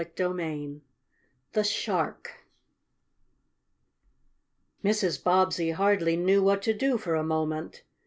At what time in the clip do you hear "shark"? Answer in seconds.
1.63-2.43